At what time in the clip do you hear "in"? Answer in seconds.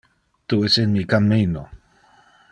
0.83-0.95